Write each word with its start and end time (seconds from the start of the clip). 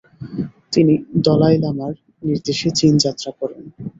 তিনি 0.73 0.93
দলাই 1.25 1.55
লামার 1.63 1.93
নির্দেশে 2.23 2.69
চীন 2.79 2.93
যাত্রা 2.97 3.31
করেন। 3.39 3.63